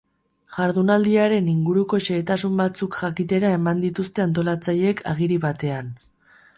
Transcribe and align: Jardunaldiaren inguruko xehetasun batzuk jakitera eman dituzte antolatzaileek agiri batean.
Jardunaldiaren 0.53 1.51
inguruko 1.51 2.01
xehetasun 2.09 2.57
batzuk 2.63 2.99
jakitera 3.03 3.55
eman 3.61 3.87
dituzte 3.87 4.27
antolatzaileek 4.29 5.09
agiri 5.15 5.43
batean. 5.49 5.99